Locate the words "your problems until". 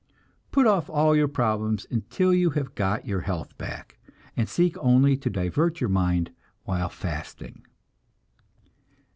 1.15-2.33